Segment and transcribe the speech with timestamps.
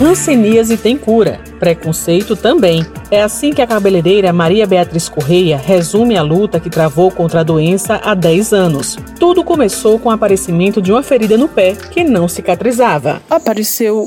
[0.00, 2.84] Hanseníase tem cura, preconceito também.
[3.10, 7.44] É assim que a cabeleireira Maria Beatriz Correia resume a luta que travou contra a
[7.44, 8.96] doença há 10 anos.
[9.18, 13.22] Tudo começou com o aparecimento de uma ferida no pé que não cicatrizava.
[13.28, 14.06] Apareceu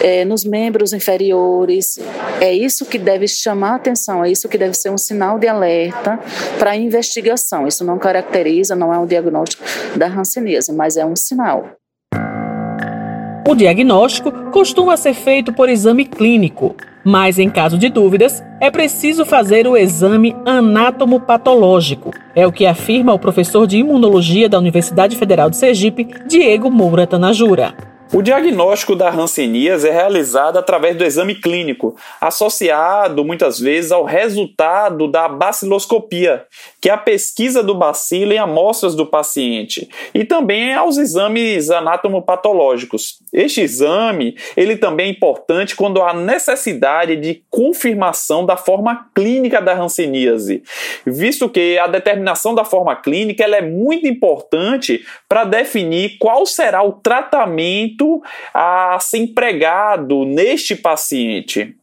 [0.00, 2.00] é, nos membros inferiores.
[2.40, 6.18] É isso que deve chamar atenção, é isso que deve ser um sinal de alerta
[6.58, 7.68] para investigação.
[7.68, 9.62] Isso não caracteriza, não é um diagnóstico
[9.96, 11.76] da hanseníase, mas é um sinal.
[13.44, 19.26] O diagnóstico costuma ser feito por exame clínico, mas em caso de dúvidas, é preciso
[19.26, 22.12] fazer o exame anátomo-patológico.
[22.36, 27.04] É o que afirma o professor de imunologia da Universidade Federal de Sergipe, Diego Moura
[27.04, 27.74] Tanajura.
[28.14, 35.10] O diagnóstico da hanseníase é realizado através do exame clínico, associado muitas vezes ao resultado
[35.10, 36.44] da baciloscopia,
[36.82, 43.20] que é a pesquisa do bacilo em amostras do paciente, e também aos exames anatomopatológicos.
[43.32, 49.80] Este exame, ele também é importante quando há necessidade de confirmação da forma clínica da
[49.80, 50.64] hanseníase,
[51.06, 56.82] visto que a determinação da forma clínica ela é muito importante para definir qual será
[56.82, 58.20] o tratamento
[58.52, 61.76] a ser empregado neste paciente.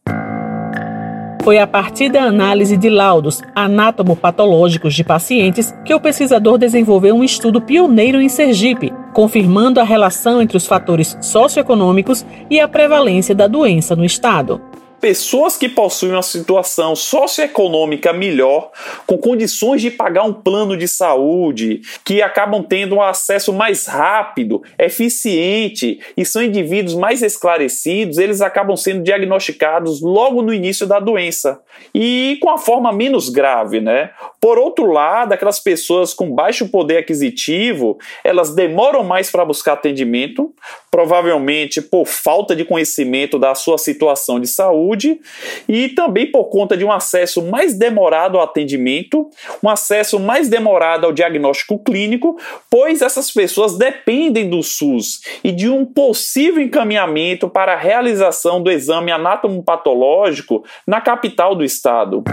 [1.42, 7.24] Foi a partir da análise de laudos anatomopatológicos de pacientes que o pesquisador desenvolveu um
[7.24, 13.46] estudo pioneiro em Sergipe, confirmando a relação entre os fatores socioeconômicos e a prevalência da
[13.46, 14.69] doença no estado
[15.00, 18.70] pessoas que possuem uma situação socioeconômica melhor,
[19.06, 24.62] com condições de pagar um plano de saúde, que acabam tendo um acesso mais rápido,
[24.78, 31.60] eficiente e são indivíduos mais esclarecidos, eles acabam sendo diagnosticados logo no início da doença
[31.94, 34.10] e com a forma menos grave, né?
[34.40, 40.54] Por outro lado, aquelas pessoas com baixo poder aquisitivo, elas demoram mais para buscar atendimento,
[40.90, 45.20] provavelmente por falta de conhecimento da sua situação de saúde
[45.68, 49.30] e também por conta de um acesso mais demorado ao atendimento,
[49.62, 52.36] um acesso mais demorado ao diagnóstico clínico,
[52.68, 58.70] pois essas pessoas dependem do SUS e de um possível encaminhamento para a realização do
[58.70, 62.24] exame anatomopatológico na capital do estado.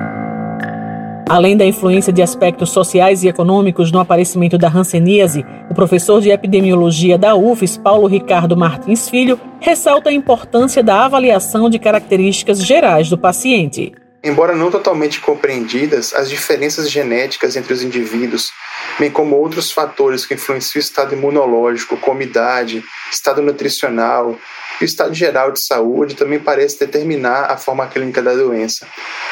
[1.29, 6.29] Além da influência de aspectos sociais e econômicos no aparecimento da hanseníase, o professor de
[6.29, 13.09] epidemiologia da UFES, Paulo Ricardo Martins Filho, ressalta a importância da avaliação de características gerais
[13.09, 13.93] do paciente.
[14.23, 18.51] Embora não totalmente compreendidas, as diferenças genéticas entre os indivíduos,
[18.97, 24.37] bem como outros fatores que influenciam o estado imunológico, como idade, estado nutricional
[24.79, 28.87] e o estado geral de saúde, também parecem determinar a forma clínica da doença.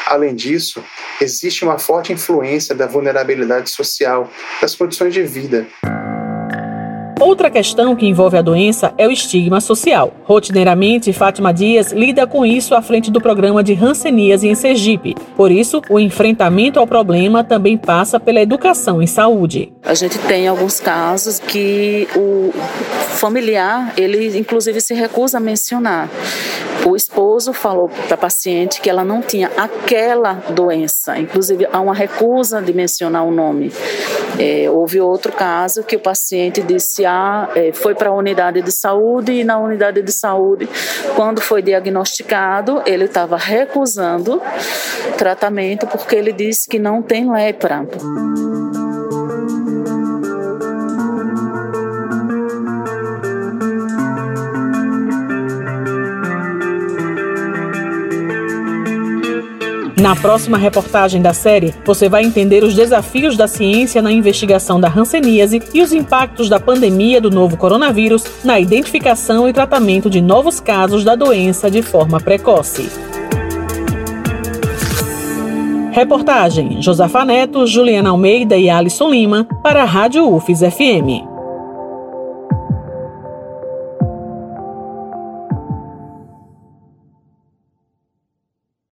[0.06, 0.82] Além disso,
[1.20, 5.66] existe uma forte influência da vulnerabilidade social, das condições de vida.
[7.18, 10.14] Outra questão que envolve a doença é o estigma social.
[10.24, 15.14] Rotineiramente, Fátima Dias lida com isso à frente do programa de Hanseníase em Sergipe.
[15.34, 19.72] Por isso, o enfrentamento ao problema também passa pela educação em saúde.
[19.86, 22.52] A gente tem alguns casos que o
[23.16, 26.10] familiar, ele inclusive se recusa a mencionar.
[26.84, 31.94] O esposo falou para a paciente que ela não tinha aquela doença, inclusive há uma
[31.94, 33.72] recusa de mencionar o nome.
[34.38, 38.72] É, houve outro caso que o paciente disse: ah, é, foi para a unidade de
[38.72, 40.68] saúde e na unidade de saúde,
[41.14, 44.42] quando foi diagnosticado, ele estava recusando
[45.16, 47.86] tratamento porque ele disse que não tem lepra.
[59.98, 64.92] Na próxima reportagem da série, você vai entender os desafios da ciência na investigação da
[64.94, 70.60] hanseníase e os impactos da pandemia do novo coronavírus na identificação e tratamento de novos
[70.60, 72.90] casos da doença de forma precoce.
[75.92, 81.35] Reportagem: Josafa Neto, Juliana Almeida e Alisson Lima para a Rádio UFES FM.